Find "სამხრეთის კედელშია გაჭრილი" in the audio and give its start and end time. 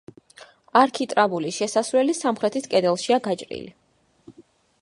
2.21-3.73